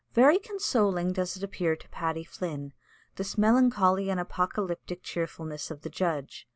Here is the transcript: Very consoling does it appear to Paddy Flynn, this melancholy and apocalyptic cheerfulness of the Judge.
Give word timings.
Very 0.13 0.39
consoling 0.39 1.13
does 1.13 1.37
it 1.37 1.43
appear 1.43 1.75
to 1.75 1.89
Paddy 1.89 2.23
Flynn, 2.23 2.73
this 3.17 3.37
melancholy 3.37 4.09
and 4.09 4.19
apocalyptic 4.19 5.03
cheerfulness 5.03 5.69
of 5.69 5.83
the 5.83 5.91
Judge. 5.91 6.47